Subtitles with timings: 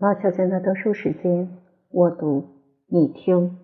[0.00, 1.58] 老小娟的读书时间，
[1.90, 2.44] 我读
[2.86, 3.58] 你听。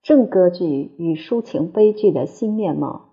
[0.00, 0.64] 正歌剧
[0.96, 3.10] 与抒情悲剧的新面貌。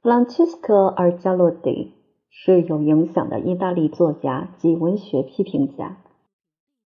[0.00, 1.92] Francesco a r g i l o d i
[2.30, 5.98] 是有影响的意大利作家及文学批评家，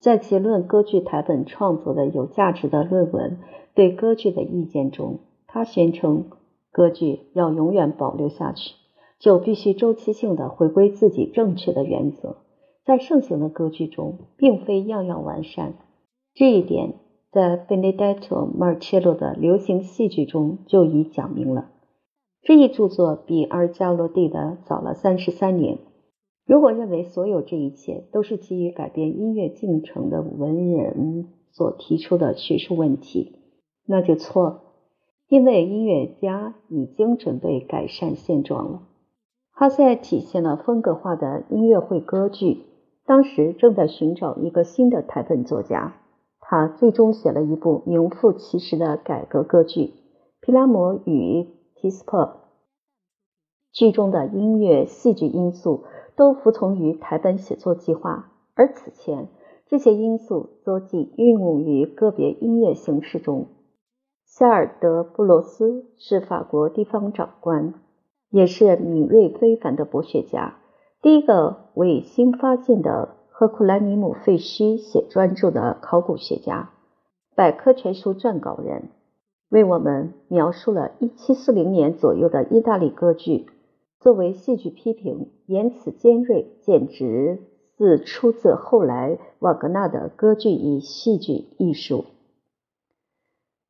[0.00, 3.38] 在其论歌剧台本创作的有价值的论文
[3.72, 6.24] 《对歌剧的意见》中，他宣称，
[6.72, 8.74] 歌剧要永远保留下去，
[9.20, 12.38] 就必须周期性的回归自己正确的原则。
[12.84, 15.74] 在盛行的歌剧中，并非样样完善。
[16.34, 16.94] 这一点
[17.32, 21.70] 在 Benedetto Marcello 的流行戏剧中就已讲明了。
[22.42, 25.78] 这一著作比阿尔加罗蒂的早了三十三年。
[26.46, 33.38] 如果认为所有这一切都是基于改变音乐进程的文人所提出的学术问题，
[33.86, 34.60] 那就错了。
[35.26, 38.82] 因为音乐家已经准备改善现状了。
[39.52, 42.73] 哈塞体现了风格化的音乐会歌剧。
[43.06, 45.96] 当时正在寻找一个新的台本作家，
[46.40, 49.80] 他最终写了一部名副其实的改革歌剧
[50.40, 52.20] 《皮拉摩与提斯珀》。
[53.72, 55.84] 剧中的音乐、戏剧因素
[56.16, 59.28] 都服从于台本写作计划，而此前
[59.66, 63.48] 这些因素则仅运用于个别音乐形式中。
[64.24, 67.74] 夏尔德布罗斯是法国地方长官，
[68.30, 70.56] 也是敏锐非凡的博学家。
[71.04, 76.70] 第一个为新发现的赫库兰尼姆废墟写专著的考古学家、
[77.36, 78.88] 百科全书撰稿人，
[79.50, 83.44] 为我们描述了1740年左右的意大利歌剧。
[84.00, 87.42] 作为戏剧批评，言辞尖锐，简直
[87.76, 92.06] 似出自后来瓦格纳的歌剧与戏剧艺术。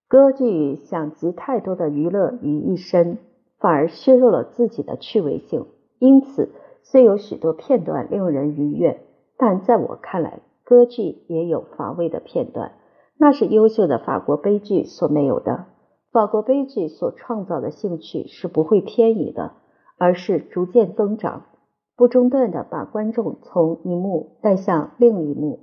[0.07, 3.19] 歌剧想集太多的娱乐于一身，
[3.59, 5.67] 反而削弱了自己的趣味性，
[5.99, 6.51] 因此。
[6.85, 9.01] 虽有许多片段令人愉悦，
[9.37, 12.73] 但在我看来，歌剧也有乏味的片段。
[13.19, 15.65] 那是优秀的法国悲剧所没有的。
[16.13, 19.53] 法国悲剧所创造的兴趣是不会偏移的，
[19.99, 21.47] 而是逐渐增长，
[21.97, 25.61] 不中断地把观众从一幕带向另一幕。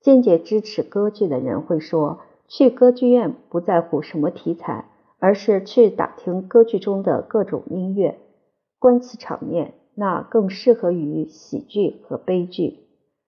[0.00, 4.86] 坚决支持歌剧的人会说，去歌剧院不在乎什么题材，
[5.18, 8.18] 而是去打听歌剧中的各种音乐，
[8.78, 9.74] 观其场面。
[9.94, 12.80] 那更适合于喜剧和悲剧。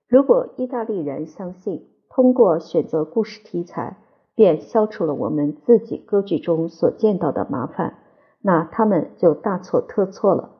[0.08, 3.98] 如果意大利人相信通过选择故事题材
[4.34, 7.98] 便消除了我们自己歌剧中所见到的麻烦，
[8.40, 10.50] 那他们就大错特错了。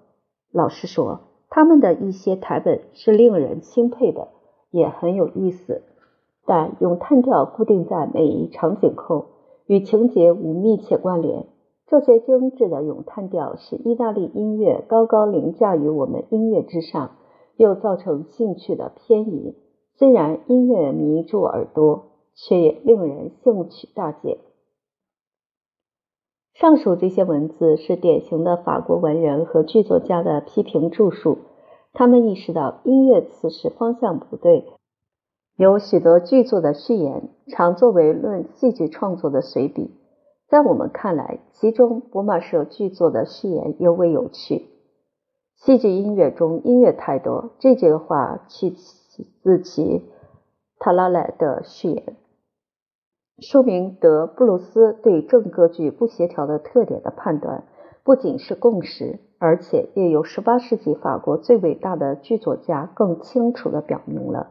[0.52, 1.20] 老实说，
[1.50, 4.28] 他们的一些台本是令人钦佩的，
[4.70, 5.82] 也很有意思。
[6.46, 9.26] 但用叹调固定在每一场景后，
[9.66, 11.46] 与情节无密切关联。
[11.86, 17.16] 这些精致的咏叹调使意大利音乐高高凌驾于我们音乐之上，
[17.56, 19.54] 又造成兴趣的偏移。
[19.96, 24.38] 虽然音乐迷住耳朵，却也令人兴趣大减。
[26.54, 31.38] 上述这些文字是典型的法国文人和剧作家的批评著述。
[31.92, 34.64] 他们意识到音乐此时方向不对。
[35.56, 39.90] 有许多剧作的序言常作为论戏剧创作的随笔。
[40.48, 44.68] 在我们看来，其中博马舍剧作的序言尤为有趣。
[45.56, 50.02] 戏剧音乐中音乐太多，这句话取自其
[50.78, 52.16] 塔拉莱的序言，
[53.38, 57.64] 说明德布鲁斯对正歌剧不协调的特点的判断，
[58.02, 64.50] 不仅是共识，而且也有18世纪法国最伟大的剧作家更清楚地表明了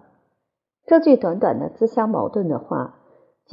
[0.85, 2.95] 这句短短的自相矛盾的话。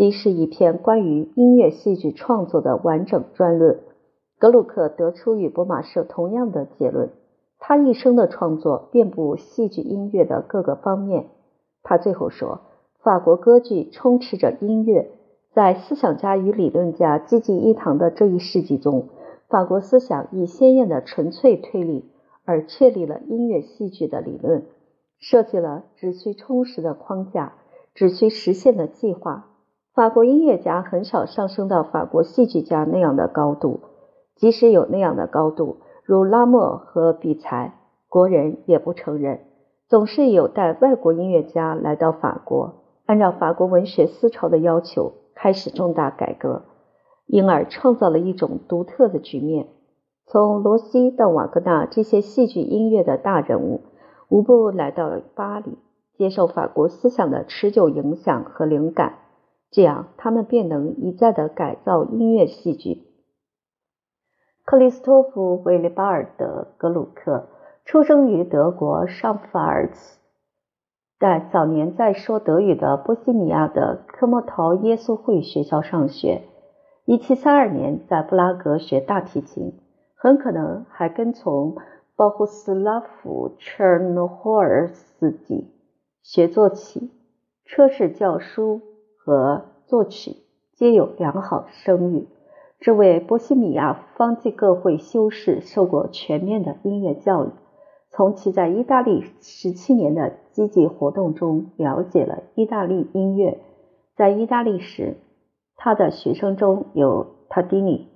[0.01, 3.81] 即是一篇关于音乐戏剧创作的完整专论。
[4.39, 7.11] 格鲁克得出与博马舍同样的结论。
[7.59, 11.27] 他一生的创作遍布戏剧音乐的各个方面。
[11.83, 12.63] 他最后说
[13.05, 15.11] ：“法国歌剧充斥着音乐。
[15.53, 19.11] 在思想家与理论家济济一堂的这一世纪中，
[19.51, 22.07] 法国思想以鲜艳的纯粹推理
[22.47, 24.65] 而确立了音乐戏剧的理论，
[25.19, 27.53] 设计了只需充实的框架，
[27.93, 29.49] 只需实现的计划。”
[29.93, 33.81] 法国音乐家很少上升到法国戏剧家那样的高度，
[34.37, 37.75] 即使有那样的高度，如拉莫和比才，
[38.09, 39.41] 国人也不承认。
[39.89, 46.63] 总是有待外国音乐家来到法国，按照法国文学思潮的要求开始重大改革，
[47.27, 49.67] 因而创造了一种独特的局面。
[50.27, 53.81] 从罗西到瓦格纳，这些戏剧音乐的大人物，
[54.29, 55.77] 无不来到巴黎，
[56.17, 59.15] 接受法国思想的持久影响和灵感。
[59.71, 63.07] 这样，他们便能一再的改造音乐戏剧。
[64.65, 67.49] 克里斯托弗·维利巴尔德·格鲁克
[67.85, 70.19] 出生于德国上法尔茨，
[71.19, 76.43] 但早年在说德语的波西米亚的科莫陶耶稣会学校上学。
[77.05, 79.81] 一七三二年在布拉格学大提琴，
[80.15, 81.77] 很可能还跟从
[82.15, 85.73] 包胡斯拉夫·切尔诺霍尔斯基
[86.23, 87.11] 学作曲。
[87.65, 88.81] 车是教书
[89.31, 90.39] 和作曲
[90.75, 92.27] 皆有良好声誉。
[92.81, 97.51] 这位波西米亚方济各会修士受过全面的音乐教育，
[98.11, 103.61] 从其在意大利十七年的积极活动中了解了意大利音乐。
[104.17, 105.19] 在意大利时，
[105.77, 108.09] 他的学生中有塔迪尼。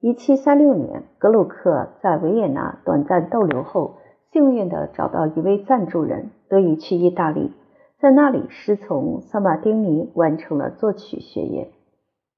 [0.00, 3.94] 一七三六年，格鲁克在维也纳短暂逗留后，
[4.32, 7.52] 幸运地找到一位赞助人，得以去意大利，
[8.00, 11.72] 在那里师从萨马丁尼，完成了作曲学业。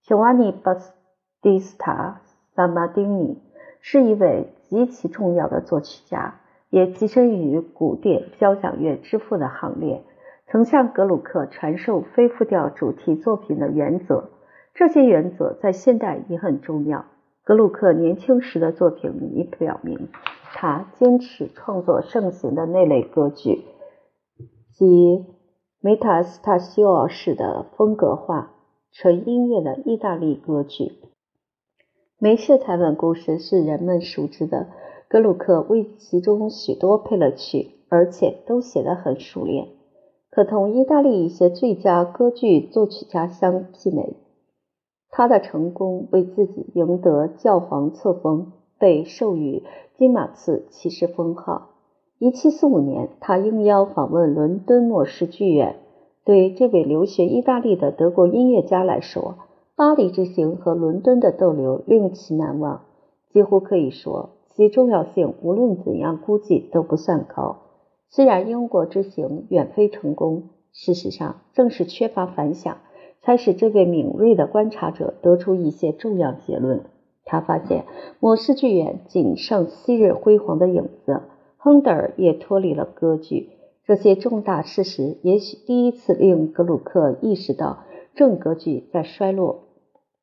[0.03, 0.95] 乔瓦尼巴斯。
[1.43, 2.21] 蒂斯塔·
[2.55, 3.39] 萨马丁尼
[3.81, 10.03] 是一位极其重要的作曲家，也跻身于古典交响乐之父的行列，
[10.47, 14.31] 曾向格鲁克传授非复调主题作品的原则。
[14.75, 17.07] 这些原则在现代也很重要。
[17.43, 20.09] 格鲁克年轻时的作品已表明，
[20.55, 23.65] 他坚持创作盛行的那类歌剧，
[24.73, 25.25] 即
[25.83, 28.53] 梅塔斯塔西奥式的风格化
[28.93, 30.93] 纯音乐的意大利歌剧。
[32.19, 34.67] 梅氏台本故事是人们熟知的，
[35.09, 39.69] 格鲁克为其中许多配了曲，而且都写得很熟练，
[40.29, 44.17] 可同意大利一些最佳歌剧作曲家相媲美。
[45.09, 49.65] 他的成功为自己赢得教皇册封，被授予
[49.97, 51.70] 金马刺骑士封号。
[52.21, 55.77] 1745年，他应邀访问伦敦莫氏剧院。
[56.23, 59.37] 对这位留学意大利的德国音乐家来说，
[59.75, 62.83] 巴黎之行和伦敦的逗留令其难忘，
[63.33, 67.57] 几乎可以说其重要性无论怎样估计都不算高。
[68.11, 72.77] 虽然英国之行远非成功，事实上正是缺乏反响，
[73.23, 76.83] 才使这位敏锐的观察者得出一些重要结论。
[77.25, 77.87] 他发现
[78.21, 81.23] 莫斯剧院仅剩昔日辉煌的影子，
[81.63, 83.51] 亨德尔也脱离了歌剧。
[83.85, 87.81] 这些重大事实也许第一次令格鲁克意识到
[88.15, 89.65] 正歌剧在衰落。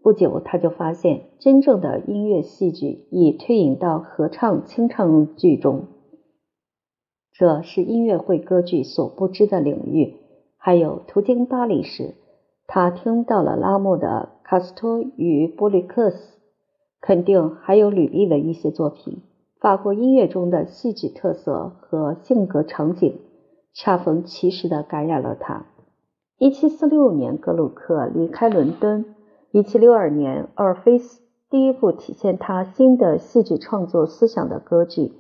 [0.02, 5.88] 不久，他就发现真正的音乐戏剧已退隐到合唱清唱剧中，
[7.34, 10.16] 这是音乐会歌剧所不知的领域。
[10.58, 12.16] 还有，途经巴黎时，
[12.66, 16.18] 他听到了拉莫的《卡斯托与波利克斯》，
[17.00, 19.22] 肯定还有吕利的一些作品。
[19.60, 23.20] 法国音乐中的戏剧特色和性格场景，
[23.74, 25.66] 恰逢其时的感染了他。
[26.38, 29.16] 1746年，格鲁克离开伦敦。
[29.52, 35.14] 一七六二年，奥尔菲斯第一部体现他新的戏剧创作思想的歌剧。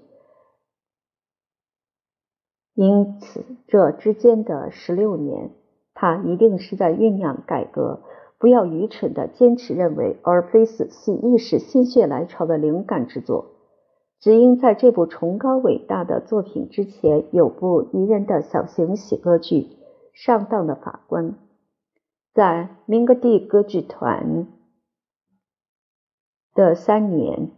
[2.75, 5.49] 因此，这之间的十六年，
[5.95, 8.01] 他一定是在酝酿改革。
[8.37, 13.56] 不要愚蠢的坚持认为奥尔菲斯是一时心血来潮的灵感之作，
[14.19, 19.55] 只因在这部崇高伟大的作品之前有部宜人的小型喜歌剧
[20.13, 21.31] 《上当的法官》。
[22.33, 24.47] 在明格蒂歌剧团
[26.53, 27.51] 的三年，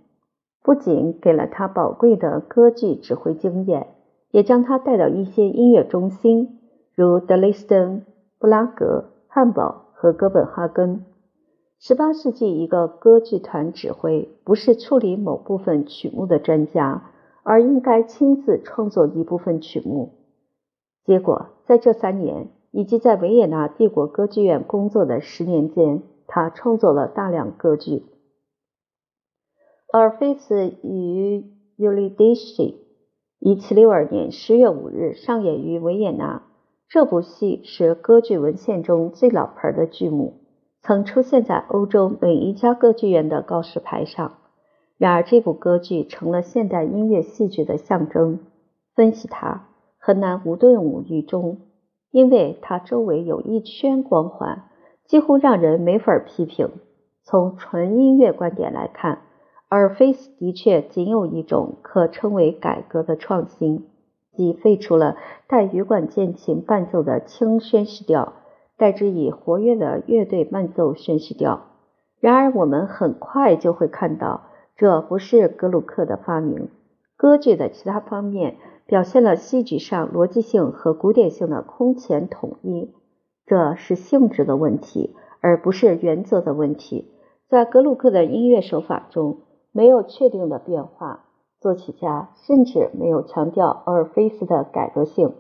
[0.61, 3.95] 不仅给了他宝贵的歌剧指挥经验，
[4.31, 6.59] 也将他带到一些音乐中心，
[6.94, 8.06] 如德累斯顿、
[8.38, 11.06] 布拉格、汉堡和哥本哈根。
[11.80, 17.12] 十八世纪，一个歌剧团指挥不是处理某部分曲目的专家，
[17.44, 20.14] 而应该亲自创作一部分曲目。
[21.06, 22.50] 结果，在这三年。
[22.71, 27.92] 以及在维也纳帝国歌剧院工作的十年间，他创作了大量歌剧。
[29.92, 31.45] 《阿尔菲斯与
[31.78, 32.86] 尤利迪西》
[33.57, 36.44] （1762 年10月5日）上演于维也纳。
[36.90, 40.38] 这部戏是歌剧文献中最老牌的剧目，
[40.81, 44.33] 曾出现在欧洲每一家歌剧院的告示牌上。
[44.98, 48.40] 然而，这部歌剧成了现代音乐戏剧的象征。
[48.95, 49.68] 分析它，
[49.98, 50.76] 很难无顿
[51.07, 51.59] 于衷。
[52.12, 54.64] 因为它周围有一圈光环，
[55.06, 56.71] 几乎让人没法批评。
[57.24, 59.19] 从纯音乐观点来看，
[59.68, 63.86] 阿尔菲斯的确仅有一种可称为改革的创新，
[64.36, 65.18] 即废除了
[65.48, 68.33] 带羽管键琴伴奏的轻宣叙调，
[68.80, 71.68] 代之以活跃的乐队伴奏宣叙调。
[72.19, 74.45] 然而，我们很快就会看到，
[74.76, 76.69] 这不是格鲁克的发明。
[77.16, 78.56] 歌剧的其他方面。
[78.90, 82.92] 表现了戏剧上逻辑性和古典性的空前统一，
[83.45, 87.12] 这是性质的问题，而不是原则的问题。
[87.48, 91.26] 在格鲁克的音乐手法中，没有确定的变化。
[91.62, 95.36] 作曲家甚至没有强调阿尔菲斯的改革性。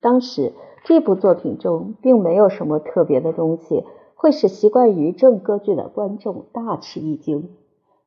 [0.00, 0.52] 当时
[0.86, 3.82] 这部作品中并没有什么特别的东西，
[4.14, 7.48] 会使习惯于正歌剧的观众大吃一惊。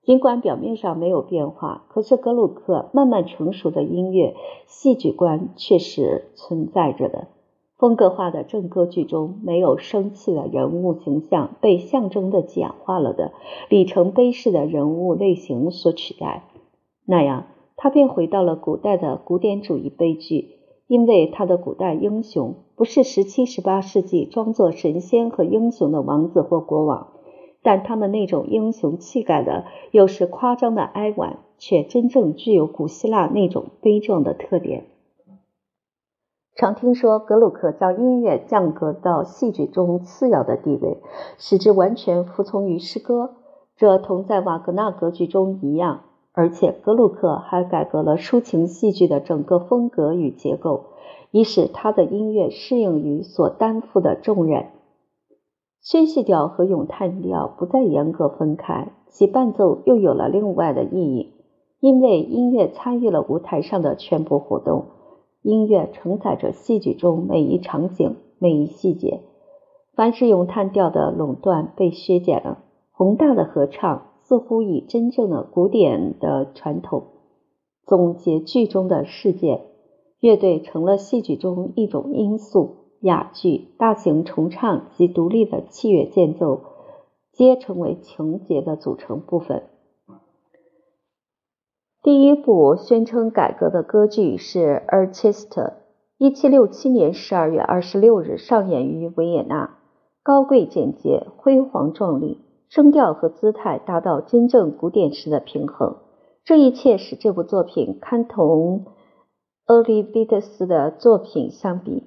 [0.01, 4.33] 尽管表面上没有变化，可是格鲁克慢慢成熟的音乐
[4.65, 7.27] 戏剧观却是存在着的。
[7.77, 13.33] 风格化的正歌剧中没有生气的人物形象被象征的简化了的
[13.67, 16.45] 里程碑式的人物类型所取代，
[17.05, 20.58] 那样他便回到了古代的古典主义悲剧，
[20.89, 27.11] 因为他的古代英雄不是十七、十八世纪装作神仙和英雄的王子或国王。
[27.61, 34.87] 但他们那种英雄气概的，又是夸张的哀婉，却真正具有古希腊那种悲壮的特点。
[36.55, 40.97] 常听说格鲁克将音乐降格到戏剧中次要的地位，
[41.37, 43.35] 使之完全服从于诗歌，
[43.75, 46.05] 这同在瓦格纳歌剧中一样。
[46.39, 50.85] 而且格鲁克还改革了抒情戏剧的整个风格与结构，
[51.31, 54.67] 以使他的音乐适应于所担负的重任。
[55.81, 61.33] 宣叙调和咏叹调不再严格分开，其伴奏又有了另外的意义。
[61.81, 64.85] 因为音乐参与了舞台上的全部活动，
[65.41, 69.19] 音乐承载着戏剧中每一场景、每一细节。
[69.93, 72.59] 凡是咏叹调的垄断被削减了，
[72.93, 77.07] 宏大的合唱似乎以真正的古典的传统
[77.83, 79.65] 总结剧中的事件，
[80.19, 82.75] 乐队成了戏剧中一种因素。
[83.01, 86.61] 哑剧、大型重唱及独立的器乐间奏，
[87.31, 89.63] 皆成为情节的组成部分。
[92.03, 95.47] 第一部宣称改革的歌剧是《Artist》，
[96.19, 99.79] 一七六七年十二月二十六日上演于维也纳，
[100.21, 105.97] 高贵简洁、辉煌壮丽，声调和姿态达到真正古典式的平衡。
[106.45, 108.85] 这一切使这部作品堪同
[109.67, 112.03] 厄利比特斯的作品相比。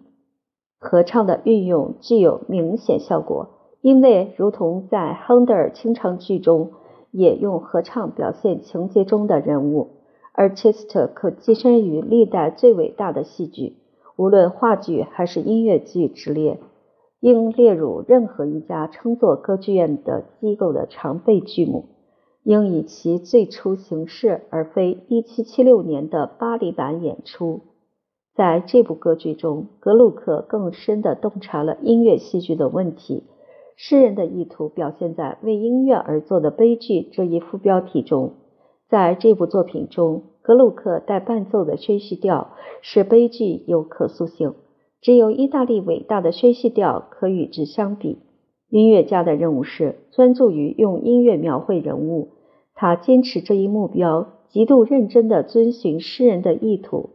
[0.78, 3.50] 合唱的运用具有明显效果，
[3.80, 6.72] 因为如同在亨德尔清唱剧中，
[7.10, 9.90] 也用合唱表现情节中的人物。
[10.32, 13.76] 而 Chester 可跻身于历代最伟大的戏剧，
[14.16, 16.58] 无论话剧还是音乐剧之列，
[17.22, 21.84] 应列入任何一家称作歌剧院的机构的常备剧目，
[22.42, 27.60] 应以其最初形式，而非1776年的巴黎版演出。
[28.34, 33.22] 在这部歌剧中，格鲁克更深地洞察了音乐戏剧的问题。
[33.76, 38.32] 诗人的意图表现在“为音乐而作的悲剧”这一副标题中。
[38.88, 42.50] 在这部作品中，格鲁克带伴奏的宣叙调
[42.80, 44.54] 使悲剧有可塑性。
[45.02, 48.20] 只有意大利伟大的宣叙调可与之相比。
[48.70, 52.30] 音乐家的任务是专注于用音乐描绘人物，
[52.74, 57.10] 他坚持这一目标，极度认真地遵循诗人的意图。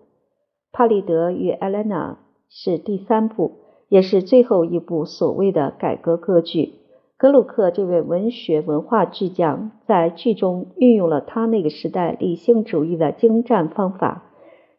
[0.72, 3.53] 帕里德与艾莲娜是第三部，
[3.89, 6.74] 也是最后一部所谓的改革歌剧。
[7.17, 14.26] 格鲁克这位文学文化巨匠在剧中运用了他那个时代理性主义的精湛方法。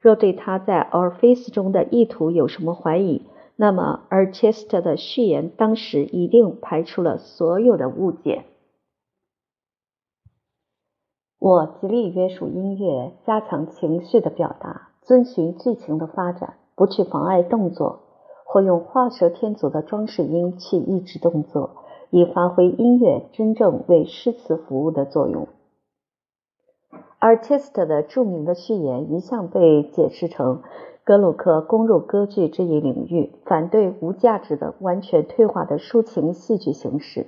[0.01, 3.23] 若对他在《Our Face》中的意图有什么怀疑，
[3.57, 8.45] 那么《Artist》的序言当时一定排除了所有的误解。
[11.39, 14.89] 我极力约束音乐，加强情绪的表达。
[15.03, 18.01] 遵循剧情的发展，不去妨碍动作，
[18.45, 21.71] 或用画蛇添足的装饰音去抑制动作，
[22.11, 25.49] 以发挥音乐真正为诗词服务的作用。
[27.21, 30.63] Artist 的著名的序言一向被解释成
[31.05, 37.27] 格鲁克攻入歌剧这一领域，反对无价值的、完全退化的抒情戏剧形式。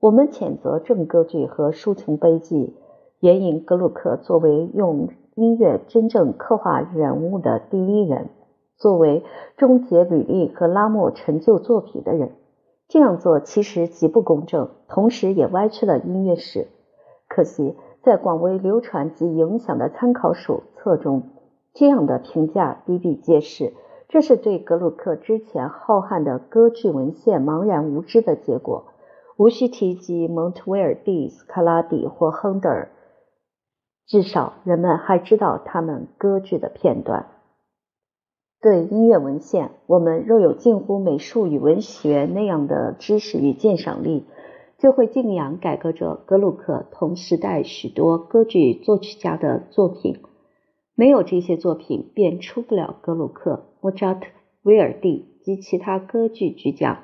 [0.00, 2.74] 我们谴责正歌剧和抒情悲剧，
[3.20, 5.08] 援引格鲁克作为用。
[5.34, 8.30] 音乐真正刻画人物的第一人，
[8.78, 9.22] 作为
[9.58, 12.32] 终结履历和拉莫成就作品的人，
[12.88, 16.68] 这样做其实极不公正，同时也歪曲了音乐史。
[17.28, 17.74] 可惜，
[18.06, 21.24] 在广为流传及影响的参考手册中，
[21.74, 23.72] 这样的评价比比皆是。
[24.08, 28.84] 这是对格鲁克之前浩瀚的歌剧文献茫然无知的结果。
[29.36, 32.90] 无需提及蒙特威尔第、斯卡拉底或亨德尔。
[34.06, 37.26] 至少人们还知道他们歌剧的片段。
[38.62, 44.24] 对音乐文献，我们若有近乎美术与文学那样的知识与鉴赏力，
[44.78, 50.18] 就会敬仰改革者格鲁克同时代许多歌剧作曲家的作品。
[50.94, 54.26] 没有这些作品，便出不了格鲁克、莫扎特、
[54.62, 56.98] 威尔第及其他歌剧巨匠。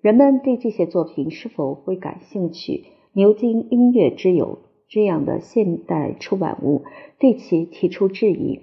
[0.00, 2.84] 人们对这些作品是否会感兴趣？
[3.12, 4.58] 牛津音乐之友。
[4.92, 6.82] 这样的现代出版物
[7.20, 8.62] 对其提出质疑。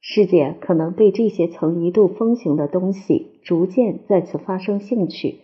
[0.00, 5.36] 世界可能对这些曾一度风行的东西逐渐再次发生兴趣，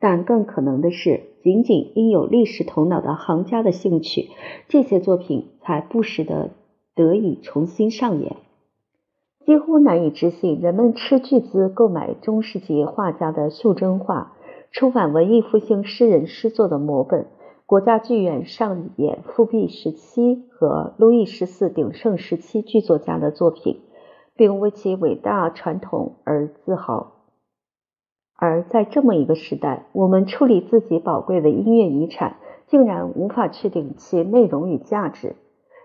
[0.00, 4.30] 但更可能的是，仅仅因有历史头脑的行家的兴趣，
[4.68, 6.50] 这些作品才不时的
[6.94, 8.36] 得以重新上演。
[9.44, 14.34] 几乎难以置信，人们斥巨资购买中世纪画家的袖珍画，
[14.70, 17.26] 出版文艺复兴诗人诗作的摹本。
[17.66, 23.80] 国家剧院上演复辟时期和路易十四鼎盛时期剧作家的作品，
[24.36, 27.21] 并为其伟大传统而自豪。
[28.36, 32.36] 而在这么一个时代，我们处理自己宝贵的音乐遗产，
[32.66, 35.36] 竟然无法确定其内容与价值。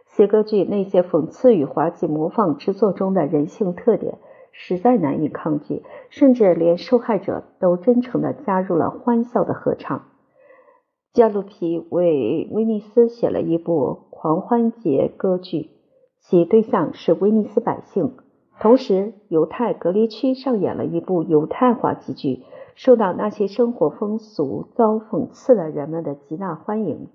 [0.07, 4.17] 写歌剧那些讽刺与滑稽模仿之作中的人性特点，
[4.51, 10.05] 实在难以抗拒，甚至连受害者都真诚地加入了欢笑的合唱。
[11.13, 15.71] 加鲁皮为威尼斯写了一部狂欢节歌剧，
[16.21, 18.13] 其对象是威尼斯百姓。
[18.59, 22.43] 同时，犹太隔离区上演了一部犹太滑稽剧，
[22.75, 27.07] 受到那些生活风俗遭讽刺的人们的极大欢迎。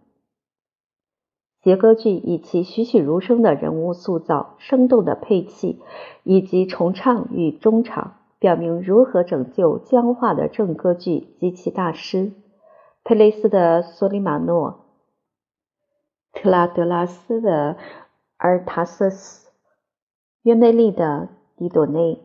[1.60, 5.80] 杰歌剧以其栩栩如生的人物塑造、生动的配器
[6.24, 12.32] 以及重唱与中场，表明如何拯救僵化的正歌剧及其大师。
[13.04, 14.86] 佩雷斯的索里马诺，
[16.32, 17.76] 特拉德拉斯的
[18.36, 19.51] 阿尔塔瑟斯，
[20.42, 22.20] 约梅利的迪朵内，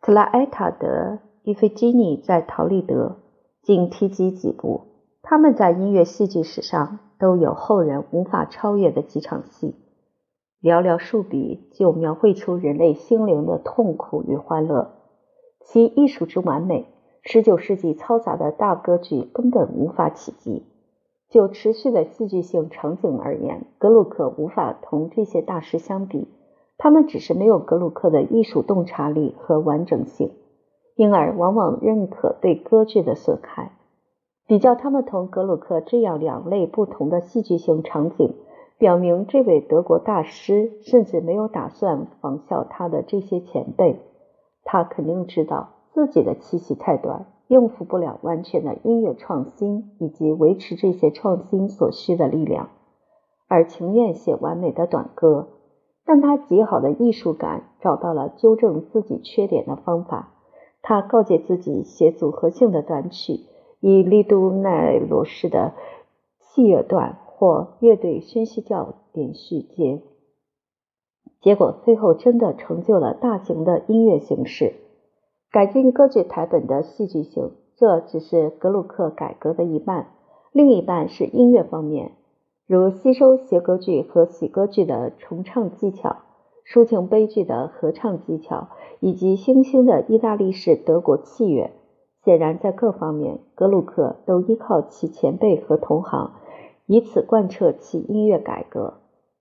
[0.00, 3.18] 特拉埃塔的伊菲基尼在陶丽德，
[3.62, 4.80] 仅提及几部，
[5.22, 9.76] 他们在音乐戏剧史上都有后人无法超越的几场戏，
[10.60, 14.90] 寥寥数笔就描绘出人类心灵的痛苦与欢乐，
[15.60, 16.88] 其艺术之完美。
[17.22, 20.66] 十九世纪嘈杂的大歌剧根本无法企及。
[21.28, 26.26] 就持续的戏剧性场景而言，格鲁克无法同这些大师相比。
[26.78, 30.32] 他们只是没有格鲁克的艺术洞察力和完整性，
[30.96, 33.72] 因而往往认可对歌剧的损害。
[34.46, 38.34] 比较他们同格鲁克这样两类不同的戏剧性场景，
[38.78, 44.00] 表明这位德国大师甚至没有打算仿效他的这些前辈。
[44.64, 45.70] 他肯定知道。
[45.94, 52.70] 自己的气息太短，应付不了完全的音乐创新以及维持这些创新所需的力量，
[53.46, 55.48] 而情愿写完美的短歌。
[56.04, 60.34] 但他极好的艺术感找到了纠正自己缺点的方法。
[60.82, 63.40] 他告诫自己写组合性的短曲，
[63.80, 65.74] 以利都奈罗式的
[66.40, 70.02] 器乐段或乐队宣叙调连续接。
[71.40, 74.74] 结果最后真的成就了大型的音乐形式。
[75.50, 80.08] 改进歌剧台本的戏剧性，这只是格鲁克改革的一半，
[80.52, 82.12] 另一半是音乐方面，
[82.66, 86.18] 如吸收谐歌剧和喜歌剧的重唱技巧，
[86.64, 88.68] 抒情悲剧的合唱技巧，
[89.00, 91.72] 以及新兴的意大利式德国器乐。
[92.24, 96.34] 显然，在各方面，格鲁克都依靠其前辈和同行，
[96.86, 98.94] 以此贯彻其音乐改革。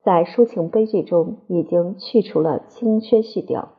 [0.04, 3.70] 在抒情悲剧中，已经去除了轻宣叙调。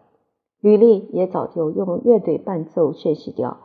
[0.61, 3.57] 吕丽也早就用乐队伴奏宣叙调，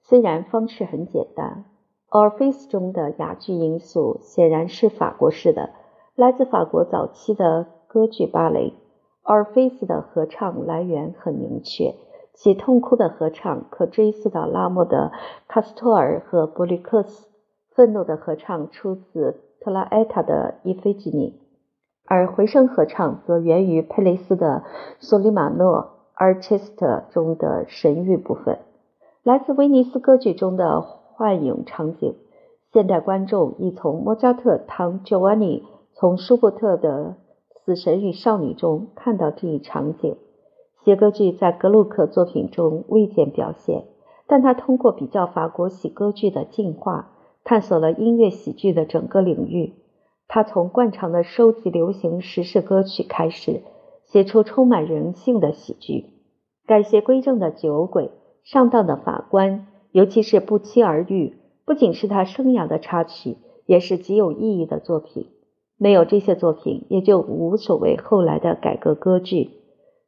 [0.00, 1.64] 虽然方式很简单。
[2.14, 5.70] 《奥菲斯》中的哑剧因素显然是法国式的，
[6.14, 8.68] 来自法国早期的歌剧芭蕾。
[9.24, 11.96] 《奥菲斯》的合唱来源很明确，
[12.32, 15.10] 其痛哭的合唱可追溯到拉莫的
[15.48, 17.26] 《卡斯托尔》和伯吕克斯。
[17.74, 21.30] 愤怒的合唱出自特拉埃塔的《伊菲吉尼》，
[22.06, 24.62] 而回声合唱则源于佩雷斯的
[25.04, 25.96] 《索里马诺》。
[26.40, 26.76] 《Artist》
[27.12, 28.60] 中的神域部分，
[29.24, 32.14] 来自威尼斯歌剧中的幻影场景。
[32.72, 35.62] 现代观众已从莫扎特《唐乔瓦尼》
[35.94, 37.16] 从舒伯特的
[37.64, 40.16] 《死神与少女》中看到这一场景。
[40.84, 43.84] 写歌剧在格鲁克作品中未见表现，
[44.26, 47.12] 但他通过比较法国喜歌剧的进化，
[47.44, 49.74] 探索了音乐喜剧的整个领域。
[50.28, 53.62] 他从惯常的收集流行时事歌曲开始。
[54.06, 56.10] 写出充满人性的喜剧，
[56.66, 58.10] 改邪归正的酒鬼，
[58.44, 65.28] 上当的法官，尤其是不期而遇，不仅是他生涯的插曲，也是极有意义的作品。
[65.78, 69.52] 没有这些作品，也就无所谓后来的改革歌剧。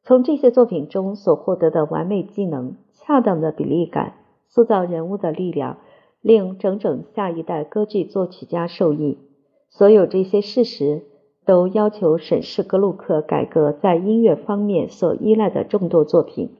[0.03, 4.15] 从这些作品中所获得的完美技能、恰当的比例感、
[4.49, 5.77] 塑造人物的力量，
[6.19, 9.17] 令整整下一代歌剧作曲家受益。
[9.69, 11.03] 所有这些事实。
[11.47, 16.57] 都要求审视格鲁克改革在音乐方面所依赖的众多作品。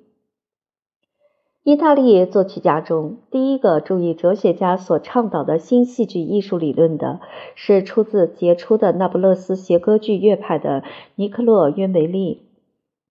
[1.68, 7.20] 意大利作曲家中第一个注意哲学家所倡导的新戏剧艺术理论的，
[7.56, 10.84] 是出自杰出的那不勒斯协歌剧乐派的
[11.16, 12.44] 尼科洛·约梅利。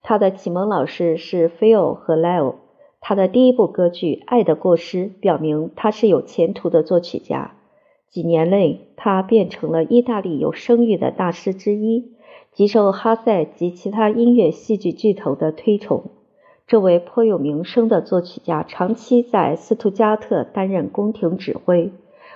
[0.00, 2.54] 他的启蒙老师是菲欧和莱欧。
[2.98, 7.56] 他的第一部歌剧《爱的过失》表明他是有前途的作曲家。
[8.08, 12.12] 几年内，他变成了意大利有声誉的大师之一，
[12.52, 16.04] 极受哈塞及其他音乐戏剧巨头的推崇。
[16.66, 21.92] 这位颇有名声的作曲家长期在斯图加特担任宫廷指挥。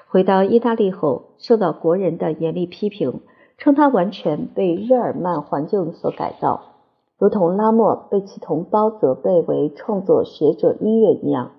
[0.08, 3.22] 回到意大利后，受到国人的严厉批评，
[3.58, 6.60] 称他完全被日耳曼环境所改造，
[7.18, 11.50] 如同拉莫被其同胞责备为创作学者音乐一样。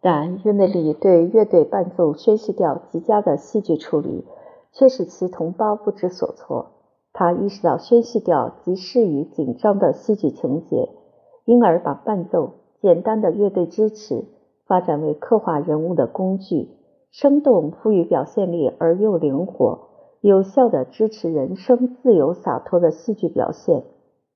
[0.00, 4.24] 但约梅里对乐队伴奏宣叙调极佳的戏剧处理，
[4.72, 6.72] 却使其同胞不知所措。
[7.12, 10.88] 他意识到宣叙调极适于紧张的戏剧情节，
[11.44, 14.24] 因而把伴奏、简单的乐队支持
[14.66, 16.70] 发展为刻画人物的工具，
[17.10, 19.88] 生动、富于表现力而又灵活，
[20.20, 23.84] 有效的支持人生自由洒脱的戏剧表现。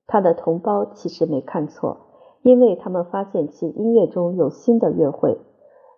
[0.05, 1.97] 他的同胞其实没看错，
[2.41, 5.39] 因为他们发现其音乐中有新的乐会。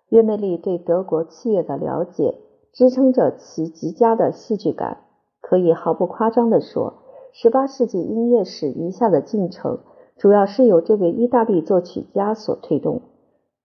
[0.09, 2.35] 约梅利对德国器乐的了解，
[2.73, 5.05] 支撑着其极佳的戏剧感。
[5.39, 6.95] 可以毫不夸张地说
[7.43, 9.79] ，18世纪音乐史余下的进程，
[10.21, 13.01] 主要是由这位意大利作曲家所推动。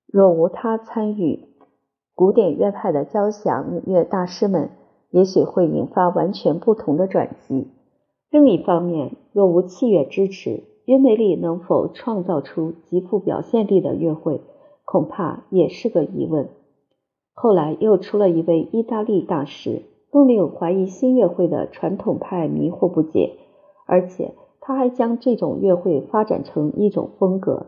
[0.07, 1.51] 若无他参与，
[2.15, 4.71] 古典乐派的交响乐大师们
[5.11, 7.69] 也许会引发完全不同的转机。
[8.31, 14.41] 另一方面，若无器乐支持，约梅利能否创造出极富表现力的乐会？
[14.87, 16.49] 恐怕也是个疑问。
[17.35, 23.35] 后来又出了一位意大利大师，更令怀疑新乐会的传统派迷惑不解。
[23.85, 24.33] 而且
[24.67, 27.67] 他还将这种乐会发展成一种风格。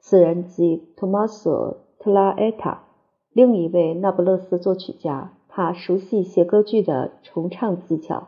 [0.00, 2.88] 此人即托马索·特拉埃塔，
[3.32, 5.32] 另一位那不勒斯作曲家。
[5.48, 8.26] 他熟悉写歌剧的重唱技巧，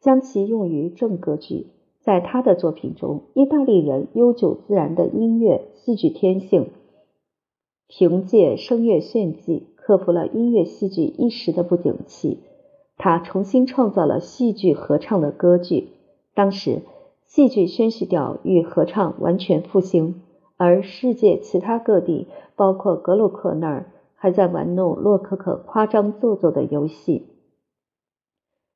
[0.00, 1.68] 将其用于正歌剧。
[2.00, 6.68] 在他的作品中，意大利人悠久自然的音乐戏剧天性。
[7.88, 12.40] 凭借声乐炫技，克服了音乐戏剧一时的不景气。
[12.98, 15.88] 他重新创造了戏剧合唱的歌剧。
[16.34, 16.82] 当时，
[17.34, 20.20] 戏剧宣叙调与合唱完全复兴，
[20.58, 27.28] 而世界其他各地，包括格鲁克那儿，还在玩弄洛可可夸张做作的游戏。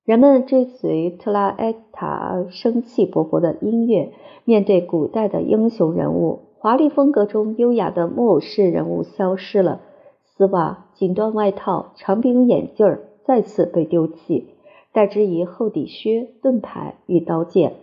[0.06, 4.14] 人们追随特拉埃塔生气勃勃的音乐，
[4.46, 6.38] 面对古代的英雄人物。
[6.58, 9.82] 华丽风格中优雅的木偶式人物消失了，
[10.24, 14.54] 丝袜、锦缎外套、长柄眼镜儿再次被丢弃，
[14.94, 17.74] 代之以厚底靴、盾牌与刀剑。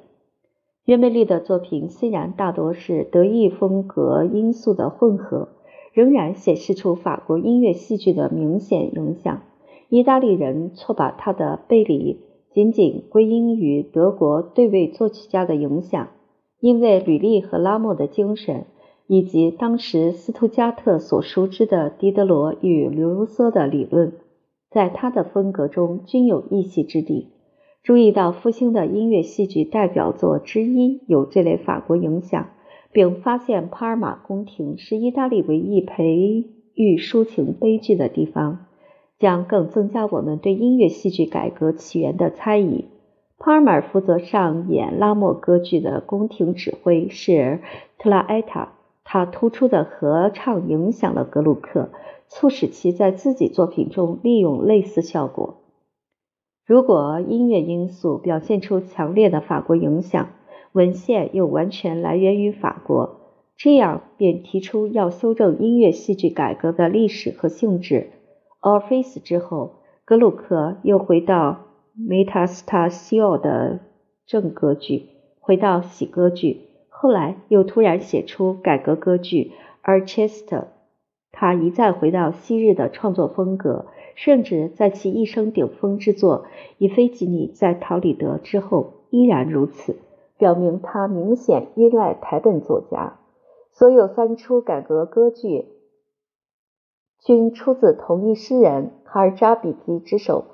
[0.86, 5.50] 约梅利的作品虽然大多是德意风格因素的混合，
[5.94, 9.44] 仍然显示出法国音乐戏剧的明显影响。
[9.90, 16.10] 意大利人错把他的背离仅仅归因于德国对位作曲家的影响，
[16.60, 18.66] 因为吕利和拉莫的精神。
[19.06, 24.14] 以及当时斯图加特所熟知的狄德罗与卢梭的理论，
[24.72, 27.33] 在他的风格中均有一席之地。
[27.84, 32.48] 注意到复兴的音乐戏剧代表作之一有这类法国影响，
[32.94, 38.68] 并发现帕尔马宫廷是意大利唯一培育抒情悲剧的地方，
[39.20, 42.86] 将更增加我们对音乐戏剧改革起源的猜疑。
[43.38, 47.60] 帕尔马负责上演拉莫歌剧的宫廷指挥是
[47.98, 48.76] 特拉埃塔。
[49.04, 51.90] 他突出的合唱影响了格鲁克，
[52.30, 55.63] 促使其在自己作品中利用类似效果。
[56.66, 60.30] 如果音乐因素表现出强烈的法国影响，
[60.72, 63.20] 文献又完全来源于法国，
[63.58, 68.12] 这样便提出要修正音乐戏剧改革的历史和性质。
[68.62, 73.82] 奥菲斯之后，格鲁克又回到梅塔斯塔西奥的
[74.26, 75.10] 正歌剧，
[75.42, 76.62] 回到喜歌剧。
[76.88, 79.52] 后来又突然写出改革歌剧
[80.02, 80.60] 《Archester》，
[81.34, 86.44] 他一再回到昔日的创作风格，甚至在其一生顶峰之作
[86.78, 89.98] 《伊菲吉尼》在陶里德之后依然如此，
[90.38, 93.20] 表明他明显依赖台本作家。
[93.72, 95.66] 所有三出改革歌剧
[97.20, 100.46] 均出自同一诗人卡尔扎比基之手，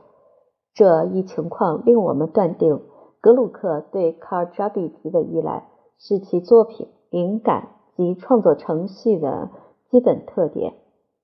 [0.73, 2.81] 这一情况令我们断定
[3.19, 5.67] 格鲁克对卡尔扎比基的依赖。
[6.01, 9.49] 是其作品灵感及创作程序的
[9.89, 10.73] 基本特点。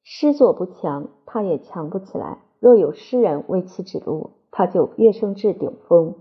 [0.04, 2.40] 诗作不强，他也强不起来。
[2.60, 6.16] 若有诗人为其指路，他就跃升至顶峰。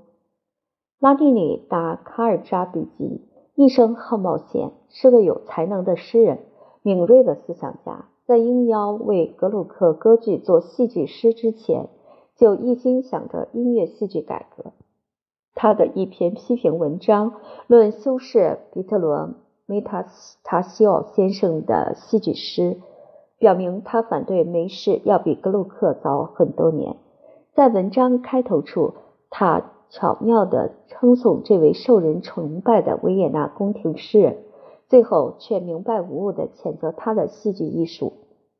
[0.98, 6.40] 拉蒂尼达卡尔扎比吉一生好冒险，是个有才能的诗人，
[6.82, 8.08] 敏锐的思想家。
[8.26, 11.90] 在应邀为格鲁克歌剧做戏剧诗之前，
[12.36, 14.72] 就一心想着音乐戏剧改革。
[15.54, 17.34] 他的一篇批评文章，
[17.66, 19.34] 论修饰比特罗
[19.66, 20.04] 梅塔
[20.42, 22.76] 塔西奥先生的戏剧诗，
[23.38, 26.96] 表明他反对梅氏要比格鲁克早很多年。
[27.54, 28.92] 在文章开头处，
[29.30, 34.36] 他巧妙地称颂这位受人崇拜的维也纳宫廷诗人，
[34.88, 38.12] 最后却明白无误地谴责他的戏剧艺术，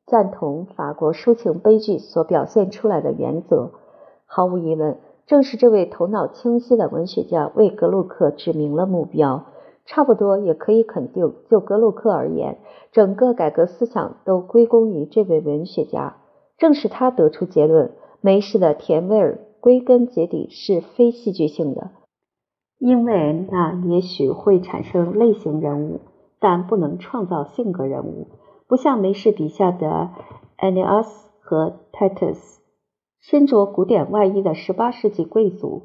[0.07, 3.71] 赞同法国抒情悲剧所表现出来的原则。
[4.25, 4.97] 毫无疑问。
[5.27, 9.45] 正是这位头脑清晰的文学家为格鲁克指明了目标。
[9.85, 12.57] 差不多也可以肯定，就格鲁克而言，
[12.91, 16.17] 整个改革思想都归功于这位文学家。
[16.57, 21.91] 正是他得出结论：梅氏的甜味儿归根结底是非戏剧性的，
[22.79, 25.99] 因为那也许会产生类型人物，
[26.39, 28.27] 但不能创造性格人物，
[28.67, 30.09] 不像梅氏笔下的
[30.57, 31.07] Aeneas
[31.41, 32.57] 和 Titus。
[33.19, 35.81] 身着古典外衣的十八世纪贵族，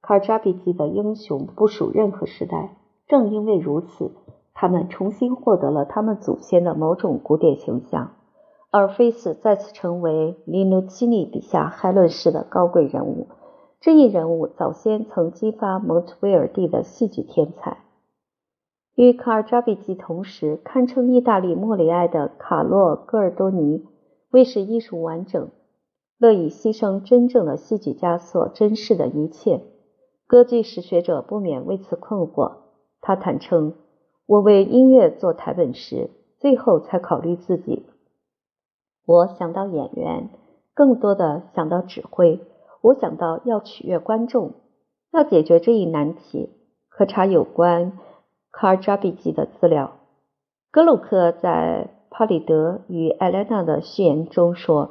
[0.00, 2.76] 卡尔扎比基的英雄不属任何时代。
[3.06, 4.12] 正因为如此，
[4.54, 8.12] 他们重新获得了他们祖先的某种古典形象。
[8.70, 13.28] 而菲斯再次成为里努奇尼笔下海伦式的高贵人物。
[13.80, 17.84] 这一人物早先曾激发蒙特威尔第的戏剧天才。
[18.96, 23.84] 与卡尔扎比基同时，堪称意大利莫里埃的卡洛戈尔多尼，
[24.30, 25.50] 为使艺术完整。
[26.18, 29.62] 乐意牺牲真正的戏剧家所珍视的一切，
[30.26, 32.63] 歌剧史学者不免为此困惑。
[33.04, 33.74] 他坦称
[34.24, 36.08] ：“我为音乐做台本时，
[36.40, 37.84] 最后才考虑自己。
[39.04, 40.30] 我想到演员，
[40.72, 42.40] 更多的想到指挥。
[42.80, 44.54] 我想到要取悦观众，
[45.12, 46.48] 要解决这一难题。
[46.88, 47.98] 可查有关
[48.50, 49.96] 卡尔扎比基的资料。
[50.70, 54.90] 格鲁克在帕里德与艾莱娜的序言中说。”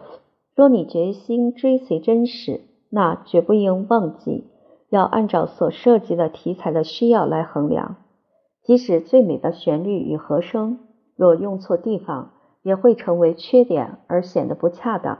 [0.55, 4.43] 若你决心追随真实，那绝不应忘记
[4.93, 7.95] 要按照所涉及的题材的需要来衡量。
[8.61, 10.77] 即使最美的旋律与和声，
[11.15, 15.17] 若用错地方，也会成为缺点而显得不恰当。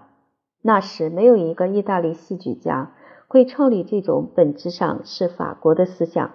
[0.62, 2.92] 那时，没有一个意大利戏剧家
[3.28, 6.30] 会创立这种本质上是法国的思想。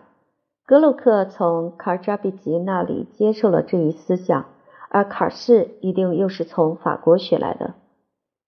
[0.66, 4.46] 格鲁克从卡尔扎比吉那里接受了这一思想，
[4.88, 7.74] 而卡尔士一定又是从法国学来的。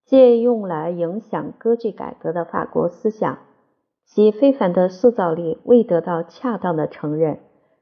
[0.05, 3.39] 借用来影响歌剧改革的法国思想，
[4.13, 7.39] 其非凡的塑造力未得到恰当的承认。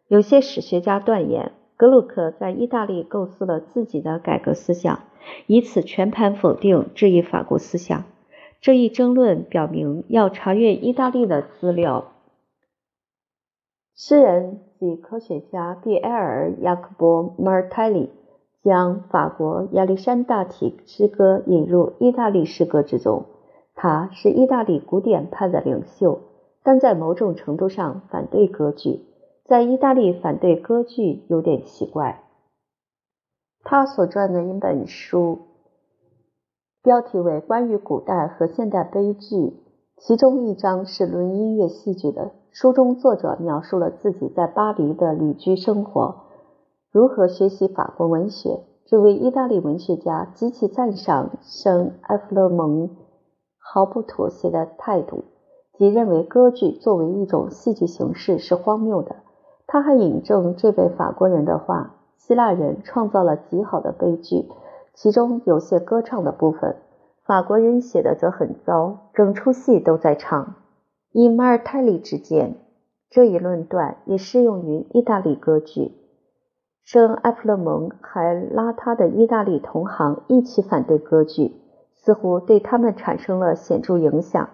[0.08, 5.00] 有些史学家断言，格鲁克在意大利构思了自己的改革思想，
[5.46, 8.04] 以此全盘否定这一法国思想。
[8.60, 12.12] 这一争论表明，要查阅意大利的资料。
[13.96, 18.10] 诗人及科学家比埃尔·雅克波·马尔泰里。
[18.64, 23.24] 将法国亚历山大体诗歌引入意大利诗歌之中。
[23.80, 26.18] 他是意大利古典派的领袖，
[26.64, 29.04] 但在某种程度上反对歌剧。
[29.44, 32.24] 在意大利反对歌剧有点奇怪。
[33.62, 35.38] 他所撰的一本书，
[36.82, 39.36] 标题为《关于古代和现代悲剧》，
[39.96, 42.32] 其中一章是论音乐戏剧的。
[42.50, 46.24] 书中作者描述了自己在巴黎的旅居生活。
[46.90, 48.58] 如何学习法国文学？
[48.86, 52.90] 这位意大利文学家极其赞赏圣埃弗勒蒙
[53.58, 55.24] 毫不妥协的态度，
[55.74, 59.16] 即认为歌剧作为一种戏剧形式是荒谬的。
[59.66, 64.48] 他还引证这位法国人的话：“希腊人创造了极好的悲剧，
[64.94, 66.72] 其中有些歌唱的部分；
[67.24, 70.54] 法国人写的则很糟，整出戏都在唱。”
[71.12, 72.56] 以马尔泰利之见，
[73.10, 75.92] 这一论断也适用于意大利歌剧。
[76.84, 81.52] 圣埃弗勒蒙还拉他的意大利同行一起反对歌剧，
[82.08, 84.48] 似乎对他们产生了显著影响。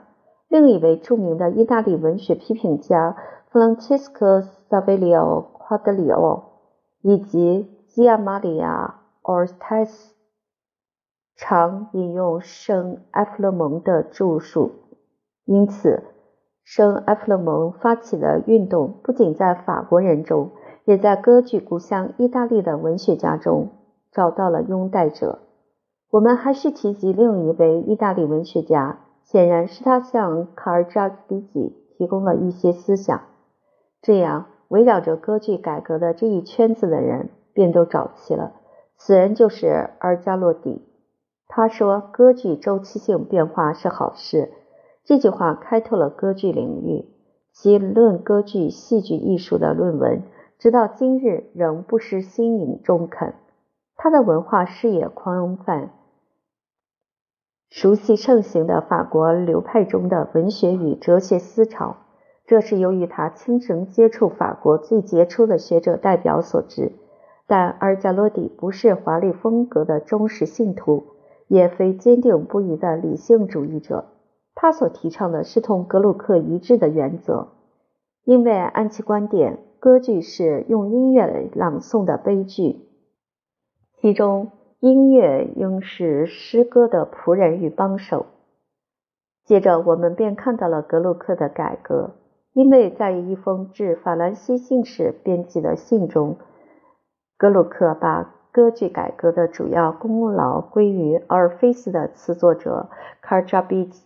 [0.49, 3.17] 另一位著名的意大利文学批评家
[3.49, 6.51] 弗朗切斯科·萨维里奥·夸德里奥
[7.01, 10.17] 以及基亚马里亚·奥尔泰斯
[11.37, 14.73] 常引用圣埃弗勒蒙的著述，
[15.45, 16.03] 因此
[16.65, 20.51] 圣埃弗勒蒙发起的运动不仅在法国人中。
[20.87, 23.71] 也在歌剧故乡意大利的文学家中
[24.11, 25.39] 找到了拥戴者。
[26.15, 33.23] 我们还是提及另一位意大利文学家，显然是他向卡尔扎比基提供了一些思想。
[34.01, 38.53] 这样，围绕着歌剧改革的这一圈子的人便都找齐了。
[38.97, 40.83] 此人就是尔加洛蒂。
[41.49, 44.53] 他说：“歌剧周期性变化是好事。”
[45.03, 47.07] 这句话开拓了歌剧领域，
[47.51, 50.23] 其论歌剧戏剧艺术的论文。
[50.61, 53.35] 直到今日仍不失新颖中肯。
[53.97, 55.91] 他的文化视野宽泛，
[57.75, 61.97] 熟悉盛行的法国流派中的文学与哲学思潮。
[62.47, 66.93] 这是由于他亲身接触法国最杰出的学者代表所致。
[67.49, 71.03] 但阿尔加洛蒂不是华丽风格的忠实信徒，
[71.49, 74.05] 也非坚定不移的理性主义者。
[74.55, 77.49] 他所提倡的是同格鲁克一致的原则，
[78.23, 82.87] 因为按其观点，歌剧是用音乐来朗诵的悲剧，
[84.01, 84.53] 其中
[84.85, 88.27] 音乐应是诗歌的仆人与帮手。
[89.47, 92.17] 接着，我们便看到了格鲁克的改革，
[92.53, 96.37] 因为在一封致法兰西信使编辑的信中。
[97.39, 102.91] 格鲁克把歌剧改革的主要功劳归于阿尔菲斯的词作者
[103.23, 104.05] 卡尔扎比奇，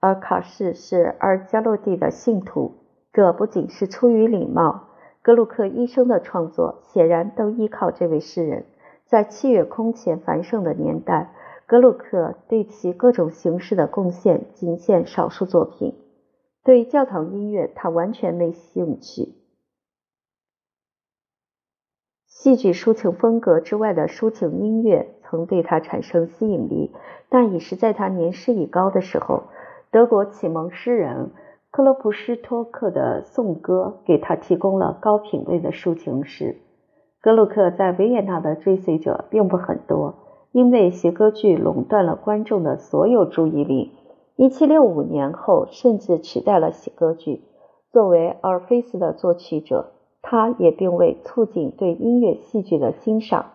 [0.00, 2.72] 而卡士是阿尔加洛蒂的信徒。
[3.12, 4.88] 这不仅是出于礼貌，
[5.22, 8.66] 格鲁克一生的创作显然都依靠这位诗人。
[9.06, 11.32] 在七月空前繁盛的年代，
[11.66, 15.94] 格鲁克对其各种形式的贡献仅限少数作品。
[16.64, 19.34] 对教堂音乐，他完全没兴趣。
[22.26, 26.92] 戏剧抒情风格之外的抒情音乐曾对他产生吸引力，
[27.28, 29.44] 但已是在他年事已高的时候。
[29.92, 31.30] 德国启蒙诗人
[31.70, 36.56] 克洛普施托克的颂歌给他提供了高品位的抒情诗。
[37.20, 40.14] 格鲁克在维也纳的追随者并不很多，
[40.52, 43.92] 因为写歌剧垄断了观众的所有注意力。
[44.36, 47.42] 1765年后，甚至取代了写歌剧。
[47.90, 49.92] 作为阿尔菲斯的作曲者。
[50.28, 53.52] 他也并未促进对音乐戏剧的欣赏，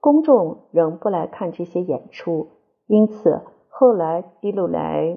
[0.00, 2.48] 公众仍不来看这些演出，
[2.88, 5.16] 因此后来迪鲁莱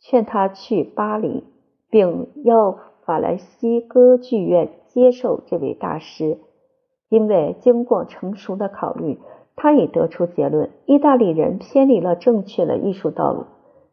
[0.00, 1.44] 劝他去巴黎，
[1.88, 2.76] 并要
[3.06, 6.36] 法兰西歌剧院接受这位大师。
[7.08, 9.18] 因为经过成熟的考虑，
[9.56, 13.46] 他已得出结论：意大利人偏离了正确的艺术道路，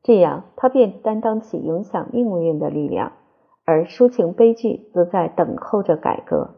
[0.04, 3.14] 这样他便担当起影响命运的力量。
[3.68, 6.52] 而抒情悲剧则在等候着改革。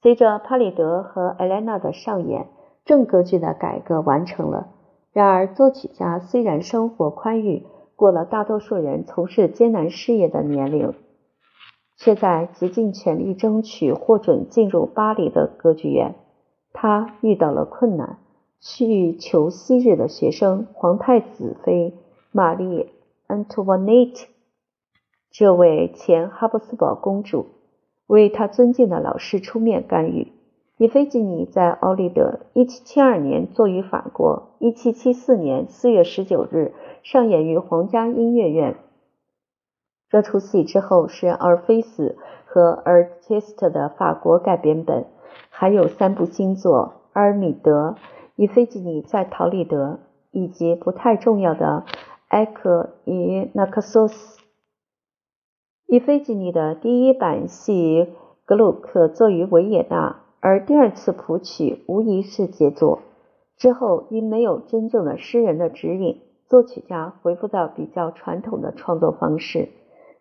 [0.00, 2.46] 随着帕里德和艾莱娜的上演，
[2.84, 4.68] 正歌剧的改革完成了。
[5.12, 7.66] 然而，作曲家虽然生活宽裕，
[7.96, 10.94] 过了大多数人从事艰难事业的年龄，
[12.00, 16.14] 却在竭尽全力争取获准进入巴黎的歌剧院。
[16.72, 18.16] 他遇到了困难，
[18.58, 21.92] 去求昔日的学生皇太子妃
[22.32, 22.88] 玛丽
[23.26, 24.28] 安托瓦内特。
[25.30, 27.46] 这位前哈布斯堡公主
[28.06, 30.32] 为她尊敬的老师出面干预。
[30.78, 38.76] 伊菲吉尼在奥利德1772年作于法国，1774年4月19日上演于皇家音乐院。
[40.10, 45.06] 这出戏之后是阿尔菲斯和阿尔切斯特的法国改编本，
[45.50, 47.90] 还有三部新作《阿尔米德》、
[48.34, 50.00] 《伊菲吉尼在陶里德》
[50.32, 51.84] 以及不太重要的
[52.26, 54.38] 《埃克与纳克索斯》。
[55.86, 63.02] 伊菲吉尼的第一版系格鲁克作于维也纳，而第二次谱曲无疑是杰作。
[63.56, 69.68] 之后因没有真正的诗人的指引，作曲家恢复到比较传统的创作方式。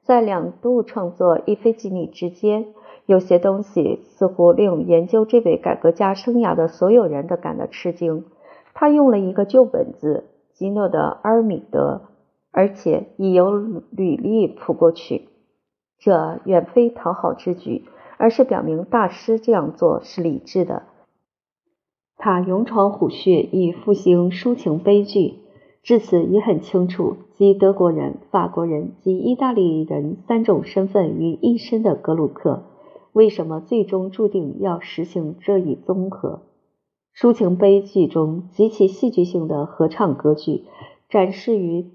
[0.09, 2.73] 在两度创作伊菲吉尼之间，
[3.05, 8.25] 有些东西似乎令研究这位改革家生涯的所有人都感到吃惊。
[8.73, 12.01] 他用了一个旧本子——基诺的《阿尔米德》，
[12.49, 15.29] 而且已由履历谱过去。
[15.99, 17.85] 这远非讨好之举，
[18.17, 20.87] 而是表明大师这样做是理智的。
[22.17, 25.35] 他勇闯虎穴以复兴抒情悲剧，
[25.81, 32.63] 至此已很清楚，集德国人、法国人及意大利人三种身份于一身的格鲁克，
[33.13, 36.41] 为什么最终注定要实行这一综合。
[37.15, 40.65] 抒情悲剧中极其戏剧性的合唱歌剧，
[41.09, 41.91] 展示于。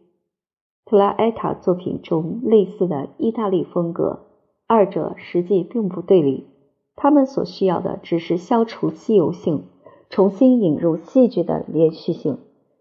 [0.86, 4.26] 普拉埃塔作品中类似的意大利风格，
[4.66, 6.46] 二者实际并不对立。
[6.94, 9.64] 他们所需要的只是消除稀有性，
[10.10, 12.36] 重新引入戏剧的连续性。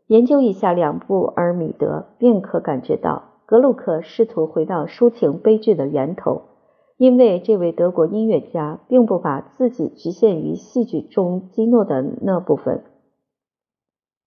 [0.07, 6.41] 研究一下两部《阿尔米德》，便可感觉到格鲁克试图回到抒情悲剧的源头，
[6.97, 12.83] 因为这位德国音乐家并不把自己局限于戏剧中基诺的那部分，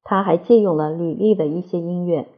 [0.02, 2.28] 他还借用了吕利的一些音乐。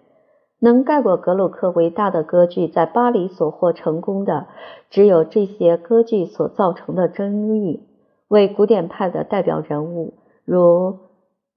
[0.61, 4.49] 能盖过格鲁克伟大的歌剧在巴黎所获成功的，
[4.91, 7.87] 只有这些歌剧所造成的争议。
[8.27, 10.15] 为古典派的代表人物，
[10.45, 10.99] 如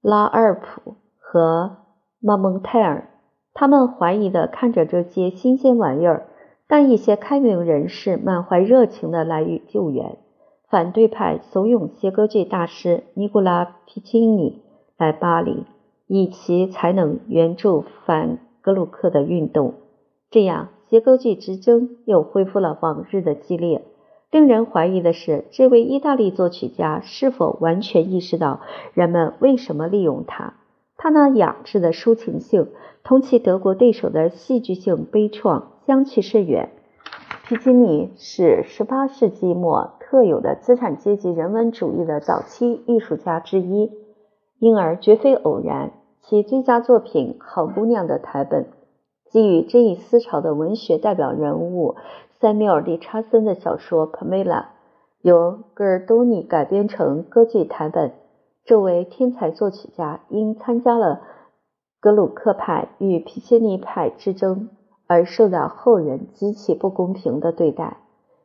[0.00, 0.94] 拉尔普
[1.32, 1.78] 和
[2.20, 3.08] 马蒙泰尔，
[3.54, 6.26] 他们怀疑的看着这些新鲜玩意儿，
[6.68, 10.18] 但一些开明人士满怀热情的来予救援。
[10.68, 14.60] 反对派怂恿写歌剧大师尼古拉皮奇尼
[14.98, 15.64] 来巴黎，
[16.06, 18.36] 以其才能援助反。
[18.60, 19.72] 格鲁克的运动，
[20.30, 23.86] 这样结构剧之争又恢复了往日的激烈。
[24.30, 28.60] 令人怀疑的是，这位意大利作曲家是否完全意识到
[28.92, 30.56] 人们为什么利用他？
[31.02, 32.68] 他那雅致的抒情性，
[33.02, 36.68] 同其德国对手的戏剧性悲怆相去甚远。
[37.44, 43.90] 皮吉尼是18世纪末特有的资产阶级人文主义的早期艺术家之一，
[44.60, 45.90] 因而绝非偶然。
[46.20, 48.66] 其最佳作品《好姑娘》的台本，
[49.28, 51.96] 基于这一思潮的文学代表人物
[52.38, 54.60] 塞缪尔·理查森的小说《帕梅拉》，
[55.20, 58.12] 由戈尔多尼改编成歌剧台本。
[58.64, 61.22] 这位天才作曲家因参加了
[62.00, 64.68] 格鲁克派与皮切尼派之争，
[65.06, 67.98] 而受到后人极其不公平的对待。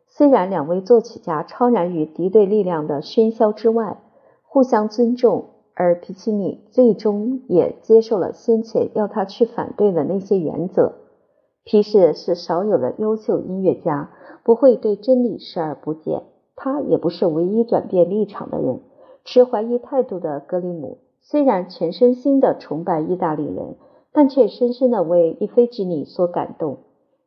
[0.08, 3.98] 虽然两位作曲家超然于敌对力量的喧嚣之外，
[4.44, 5.50] 互相尊重。
[5.80, 10.96] 而皮奇尼最终也接受了先前要他去反对的那些原则。
[11.64, 14.10] 皮氏是少有的优秀音乐家，
[14.44, 16.24] 不会对真理视而不见。
[16.56, 18.80] 他也不是唯一转变立场的人。
[19.28, 23.76] 持怀疑态度的格里姆虽然全身心的崇拜意大利人，
[24.14, 26.78] 但却深深的为伊菲吉尼所感动，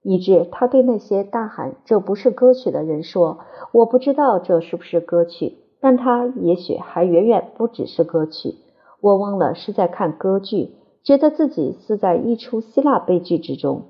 [0.03, 3.40] 以致他对那些大喊“这不是歌曲”的人说
[3.72, 8.55] ：“我不知道这是不是歌曲。”但它也许还远远不只是歌曲。
[9.03, 10.70] 我忘了是在看歌剧，
[11.03, 13.82] 觉得自己似在一出希腊悲剧之中。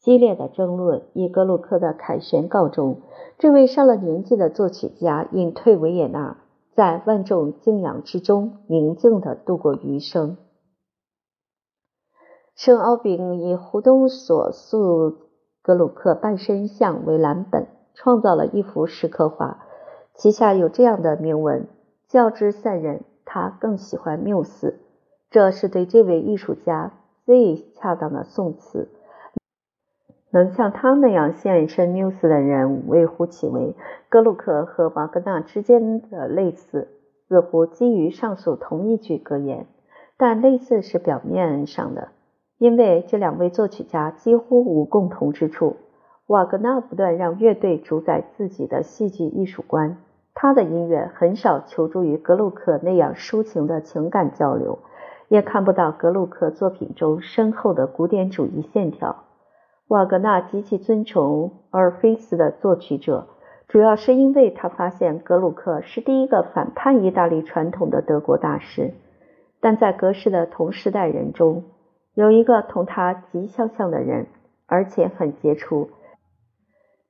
[0.00, 2.98] 激烈的争论以格鲁克的凯旋告终。
[3.38, 6.36] 这位上了年纪的作曲家隐退维也纳，
[6.78, 10.36] 在万众敬仰之中宁静地度过余生。
[12.54, 15.16] 圣奥宾以胡东所塑
[15.60, 19.66] 格鲁克半身像为蓝本，创造了一幅石刻画。
[20.14, 21.66] 旗下有这样的铭文
[22.06, 24.78] ：“较之散人，他更喜欢缪斯。”
[25.30, 26.92] 这是对这位艺术家
[27.24, 28.88] 最恰当的颂词。
[30.30, 33.74] 能像他那样献身缪斯的人微乎其微。
[34.08, 36.88] 格鲁克和瓦格纳之间的类似，
[37.28, 39.66] 似乎基于上述同一句格言，
[40.16, 42.08] 但类似是表面上的，
[42.58, 45.76] 因为这两位作曲家几乎无共同之处。
[46.26, 49.96] 瓦格纳不断让乐队主宰自己的戏剧艺术观。
[50.34, 54.78] 他的音乐很少求助于格鲁克那样抒情的情感交流，
[55.28, 59.24] 也看不到格鲁克作品中深厚的古典主义线条。
[59.88, 63.26] 瓦格纳极其尊崇阿尔菲斯的作曲者，
[63.68, 68.92] 主要是因为他发现格鲁克是第一个反叛意大利传统的德国大师。
[69.60, 71.64] 但在格式的同时代人中，
[72.14, 74.26] 有一个同他极相像的人，
[74.66, 75.88] 而且很杰出。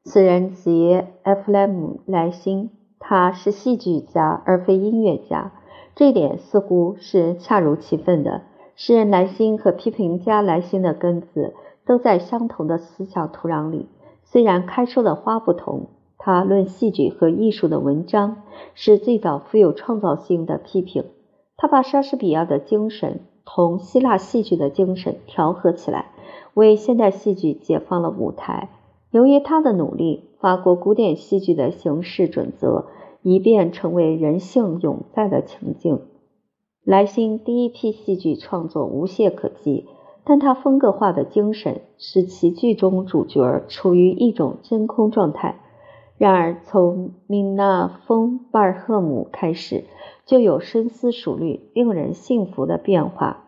[0.05, 2.71] 此人即埃弗莱姆·莱辛。
[3.01, 5.53] 他是戏剧家而非音乐家，
[5.95, 8.43] 这点似乎是恰如其分的。
[8.75, 11.55] 诗人莱辛和批评家莱辛的根子
[11.89, 13.87] 都在相同的思想土壤里，
[14.23, 15.89] 虽然开出的花不同。
[16.19, 18.43] 他论戏剧和艺术的文章
[18.75, 21.05] 是最早富有创造性的批评。
[21.57, 26.13] 他把莎士比亚的精神同希腊戏剧的精神调和起来，
[26.55, 28.69] 为现代戏剧解放了舞台。
[29.11, 30.29] 由于他的努力。
[30.41, 32.87] 法国古典戏剧的形式准则，
[33.23, 36.03] 以便成为人性永在的情境。
[36.85, 39.89] 莱辛第一批戏剧创作无懈可击，
[40.29, 45.57] 但他风格化的精神使其剧中主角处于一种真空状态。
[46.19, 49.85] 然而，从米娜风巴尔赫姆开始，
[50.27, 53.47] 就有深思熟虑、令人信服的变化。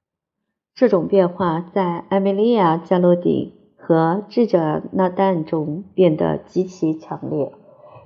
[0.74, 3.61] 这种变化在艾米莉亚·加洛迪。
[3.83, 7.51] 和智者纳旦中变得极其强烈。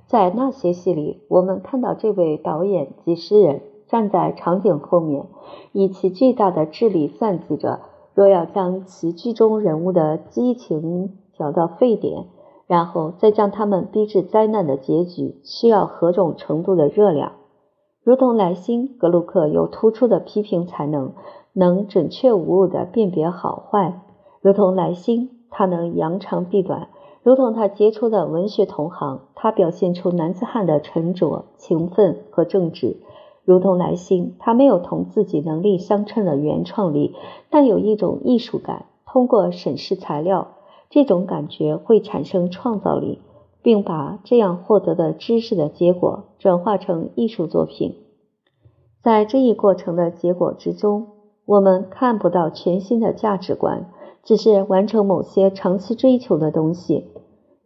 [0.07, 5.27] 在那些戏里，我们看到这位导演及诗人站在场景后面，
[5.73, 7.81] 以其巨大的智力算计着：
[8.15, 12.27] 若要将其剧中人物的激情调到沸点，
[12.67, 17.33] 然后再将他们逼至灾难的结局，需要何种程度的热量？
[18.03, 21.13] 如同莱辛，格鲁克有突出的批评才能，
[21.53, 24.01] 能准确无误地辨别好坏。
[24.41, 25.31] 如同莱辛。
[25.57, 26.89] 他能扬长避短，
[27.23, 29.21] 如同他杰出的文学同行。
[29.37, 32.97] 他表现出男子汉的沉着、勤奋和正直，
[33.45, 34.35] 如同莱辛。
[34.39, 37.15] 他没有同自己能力相称的原创力，
[37.51, 38.87] 但有一种艺术感。
[39.07, 40.49] 通过审视材料，
[40.91, 43.21] 这种感觉会产生创造力，
[43.63, 47.95] 并把这样获得的知识的结果转化成艺术作品。
[49.03, 51.07] 在这一过程的结果之中，
[51.47, 53.91] 我们看不到全新的价值观。
[54.27, 57.09] 只是完成某些长期追求的东西。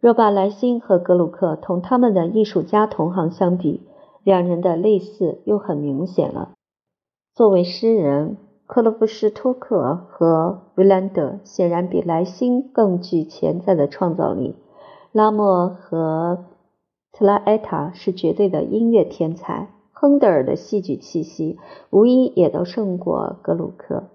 [0.01, 3.81] 若把莱辛和格鲁克同他们的艺术家同行相比，
[4.29, 6.51] 两人的类似又很明显了。
[7.33, 14.55] 作为诗人，克洛夫施托克和维兰德显然比莱辛更具潜在的创造力。
[15.11, 16.45] 拉莫和
[17.11, 21.57] 特拉埃塔是绝对的音乐天才，亨德尔的戏剧气息
[21.89, 24.11] 无疑也都胜过格鲁克。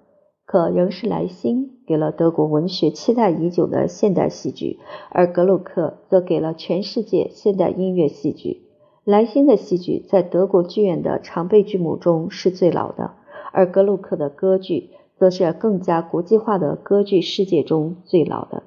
[0.46, 4.78] 可仍是莱辛给了德国文学期待已久的现代戏剧，
[5.10, 8.63] 而格鲁克则给了全世界现代音乐戏剧。
[9.04, 13.12] 莱辛的戏剧在德国剧院的常备剧目中是最老的。
[13.52, 18.64] 而格鲁克的歌剧则是更加国际化的歌剧世界中最老的。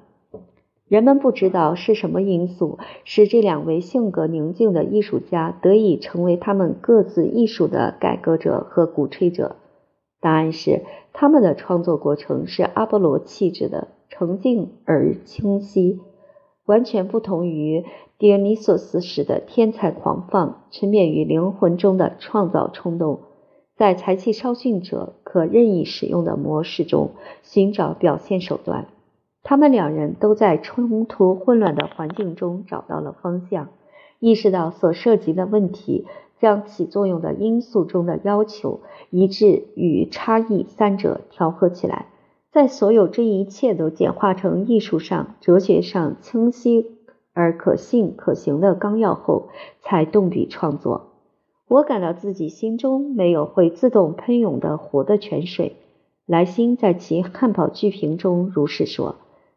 [0.86, 9.56] 人们不知道是什么因素使这两位性格宁静的艺术家得以成为他们各自艺术的改革者和鼓吹者。
[10.20, 16.00] 答案是，他们的创作过程是阿波罗气质的，澄静而清晰，
[16.64, 17.84] 完全不同于
[18.18, 23.20] 狄俄尼索斯式的天才狂放、沉湎于灵魂中的创造冲动。
[23.76, 27.12] 在才气稍逊者可任意使用的模式中
[27.44, 28.88] 寻找表现手段，
[29.44, 33.68] 他们两人都在冲突混乱的环境中找到了方向，
[34.18, 36.06] 意识到所涉及的问题
[36.40, 42.06] 将起作用的因素中的要求、一致与差异三者调和起来，
[42.50, 46.97] 在所有这一切都简化成艺术上、哲学上清晰
[47.38, 51.12] 而可信可行的纲要后，才动笔创作。
[51.68, 55.76] 我感到自己心中没有会自动喷涌的活的泉水。
[56.26, 59.14] 莱辛在其汉堡剧评中如是说。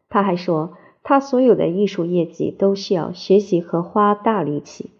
[0.08, 4.90] 他还说，他所有的艺术业绩都需要学习和花大力气。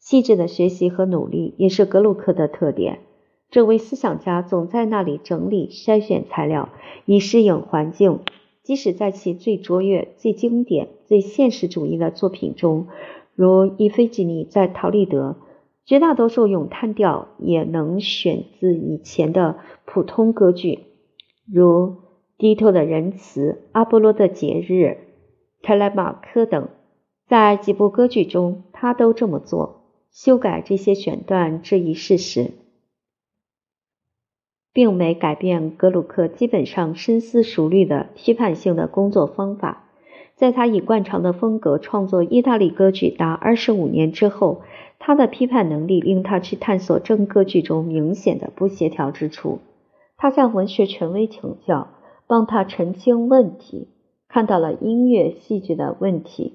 [0.00, 2.98] 细致的学习和努力也是格鲁克的特点。
[3.48, 6.68] 这位思想家总在那里整理筛选材料，
[7.04, 8.18] 以适应环境。
[8.64, 12.88] 即使在其最卓越、最经典、最现实主义的作品中，
[13.36, 15.36] 如伊菲吉尼在《陶丽德》。
[15.86, 20.78] 绝大多数咏叹调也能选自以前的普通歌剧，
[21.46, 21.88] 如
[22.38, 24.72] 《低头的仁慈》《阿波罗的节日》
[25.62, 26.68] 《特莱马科》等。
[27.28, 32.52] 在几部歌剧中，他都这么做，修改这些选段这一事实，
[34.74, 39.84] 并没改变格鲁克基本上深思熟虑的批判性的工作方法。
[40.36, 44.60] 在他以惯常的风格创作意大利歌剧达二十五年之后。
[45.06, 49.58] 他的批判能力令他去探索正歌剧中明显的不协调之处。
[50.16, 51.88] 他向文学权威请教，
[52.26, 53.88] 帮他澄清问题，
[54.28, 56.54] 看到了音乐戏剧的问题，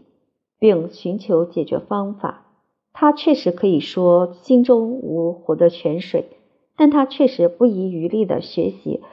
[0.57, 2.47] 并寻求解决方法。
[2.91, 6.25] 他确实可以说心中无活的泉水，
[6.79, 9.03] 但他确实不遗余力的学习，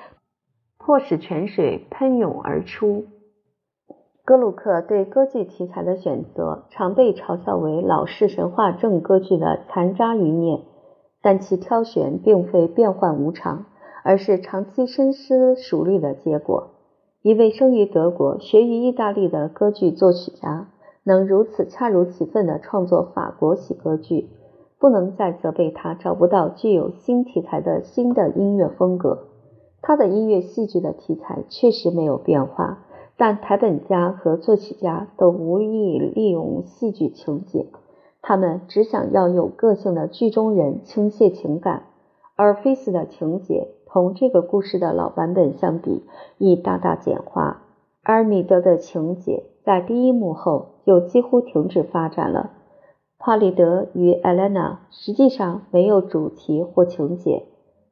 [0.78, 3.06] 迫使泉水喷涌而出。
[4.24, 10.60] 格鲁克对歌剧题材的选择常被嘲笑为老式神话正歌剧的残渣余孽，
[11.20, 13.66] 但其挑选并非变幻无常，
[14.04, 16.70] 而是长期深思熟虑的结果。
[17.22, 20.68] 一位生于德国、学于意大利的歌剧作曲家，
[21.02, 24.28] 能如此恰如其分地创作法国喜歌剧，
[24.78, 29.28] 不能再责备他找不到具有新题材的新的音乐风格。
[29.82, 32.82] 他的音乐戏剧的题材确实没有变化。
[33.18, 37.64] 但台本家和作曲家都无意利用戏剧情节，
[38.20, 41.84] 他们只想要有个性的剧中人倾泻情感。
[42.34, 46.02] 而菲斯的情节同这个故事的老版本相比，
[46.36, 47.62] 已大大简化。
[48.02, 52.50] 而米德的情节在第一幕后就几乎停止发展了。
[53.18, 57.46] 帕里德与艾莲娜实际上没有主题或情节。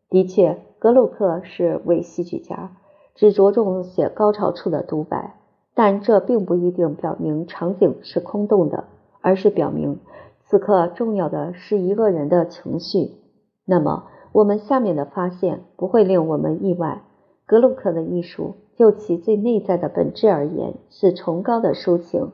[0.08, 2.76] 的确，格鲁克是伪戏剧家。
[3.16, 5.36] 只着重写高潮处的独白，
[5.72, 8.86] 但这并不一定表明场景是空洞的，
[9.20, 10.00] 而是表明
[10.42, 13.12] 此刻重要的是一个人的情绪。
[13.64, 17.02] 那么，我们下面的发现不会令我们意外：
[17.46, 22.32] 格鲁克的艺术就其最内在的本质而言，是崇高的抒情，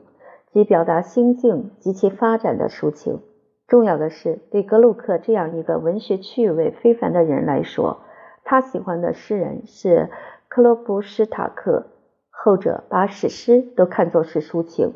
[0.51, 3.19] 即表达心境及其发展的抒情。
[3.67, 8.01] 重要的是，对格鲁克这样一个文学趣味非凡的人来说，
[8.43, 10.09] 他喜欢的诗人是。
[10.53, 11.85] 克洛布施塔克，
[12.29, 14.95] 后者把史诗都看作是抒情。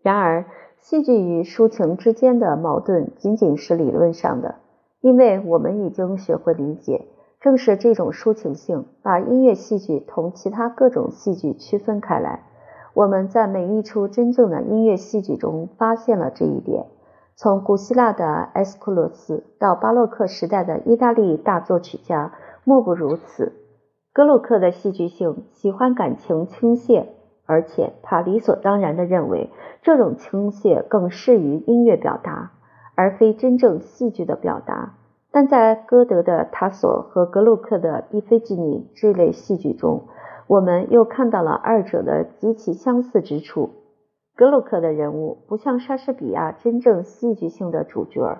[0.00, 0.46] 然而，
[0.78, 4.54] 戏剧与抒情之间的矛盾仅仅是理论上的，
[5.02, 7.08] 因为我们已经学会理解，
[7.42, 12.44] 正是这种抒情性把音乐戏剧同其他各种戏剧区分开来。
[13.00, 16.84] 我们在每一出真正的音乐戏剧中发现了这一点，
[17.34, 23.54] 从古希腊的埃斯库罗斯到巴洛克时代的意大利大作曲家，莫不如此。
[24.12, 27.06] 格鲁克的戏剧性喜欢感情倾泻，
[27.46, 29.48] 而且他理所当然地认为
[29.80, 32.52] 这种倾泻更适于音乐表达，
[32.96, 34.96] 而非真正戏剧的表达。
[35.32, 40.02] 但在歌德的《塔索》和格鲁克的《伊菲基尼》这类戏剧中，
[40.50, 43.70] 我们又看到了二者的极其相似之处。
[44.34, 48.38] 格鲁克的人物不像莎士比亚真正戏剧性的主角，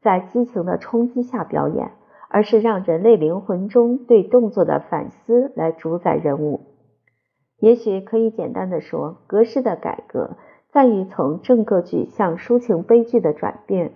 [0.00, 1.92] 在激情的冲击下表演，
[2.28, 6.62] 而是让人类灵魂中对动作的反思来主宰人物。
[7.60, 10.30] 也许可以简单的说，格式的改革
[10.72, 13.92] 在于从正歌剧向抒情悲剧的转变。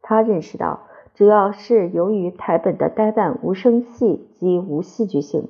[0.00, 0.86] 他认识到。
[1.12, 5.48] 主要是由于台本的呆板无声气及无戏剧性，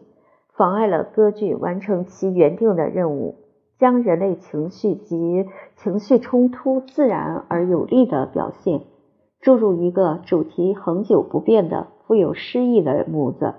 [0.60, 3.36] 妨碍了歌剧完成其原定的任务，
[3.78, 5.46] 将人类情绪及
[5.76, 8.82] 情绪冲突自然而有力的表现，
[9.40, 13.54] 注入一个主题恒久不变的富有诗意的模子。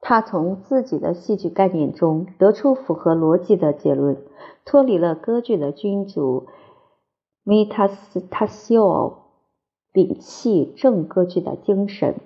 [0.00, 4.16] 他从自己的戏剧概念中得出符合逻辑的结论，
[4.64, 6.48] 脱离了歌剧的君主
[7.46, 9.12] Metastasio。
[9.92, 12.16] 摒弃正歌剧的精神，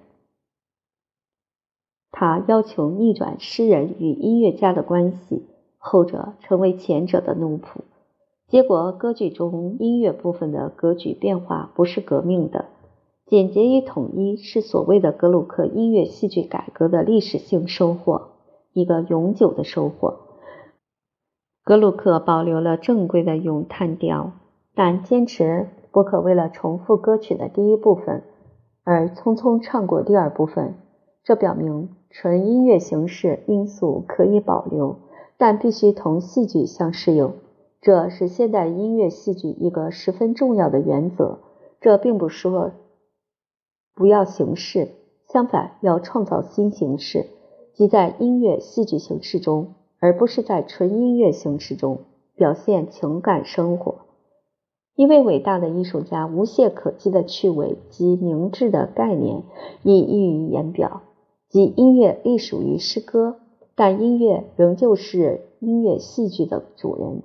[2.17, 5.49] 他要求逆转诗人与音乐家的关系，
[5.79, 7.81] 后者成为前者的奴仆。
[8.47, 12.67] 结果，歌剧中音乐部分的格局变化不是革命的，
[13.27, 18.29] 简洁与统一是所谓的格鲁克音乐戏剧改革的历史性收获，
[18.73, 20.21] 一个永久的收获。
[21.65, 24.31] 格鲁克保留了正规的咏叹调，
[24.73, 25.67] 但坚持。
[25.91, 28.25] 不可为了重复歌曲的第一部分
[28.83, 30.75] 而匆匆唱过第二部分。
[31.25, 34.97] 这表明纯音乐形式因素可以保留，
[35.39, 37.33] 但必须同戏剧相适应。
[37.81, 41.39] 这是现代音乐戏剧一个十分重要的原则。
[41.81, 42.73] 这并不说
[43.95, 44.89] 不要形式，
[45.29, 47.27] 相反，要创造新形式，
[47.75, 52.01] 即在音乐戏剧形式中，而不是在纯音乐形式中
[52.37, 53.97] 表现情感生活。
[54.95, 59.43] 一位伟大的艺术家无懈可击的趣味及明智的概念
[59.83, 61.03] 已溢于言表，
[61.55, 63.37] 即音乐隶属于诗歌，
[63.77, 67.23] 但音乐仍旧是音乐戏剧的主人。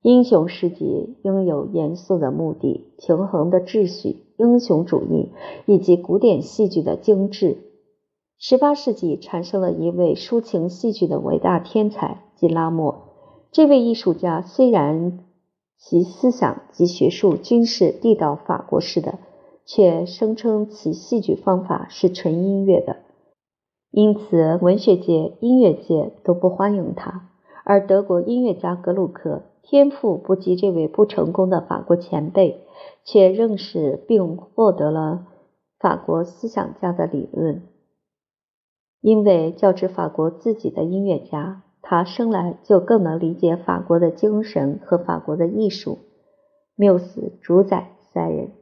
[0.00, 5.28] 英雄诗集应有严肃的目的、平衡的秩序、英雄主义
[5.66, 7.58] 以及古典戏剧的精致。
[8.38, 13.02] 十八世纪产生了一位抒情戏剧的伟大天才，即拉莫。
[13.50, 15.18] 这位艺术家虽然。
[15.76, 19.18] 其思想及学术均是地道法国式的，
[19.66, 22.98] 却声称其戏剧方法是纯音乐的，
[23.92, 27.28] 因此文学界、音乐界都不欢迎他。
[27.62, 32.64] 而德国音乐家格鲁克天赋不及这位不成功的法国前辈，
[33.04, 35.26] 却认识并获得了
[35.78, 37.62] 法国思想家的理论，
[39.00, 41.62] 因为较之法国自己的音乐家。
[41.84, 45.98] 他生来就更能理解法国的精神和法国的艺术。
[46.76, 48.52] 缪斯主宰三人。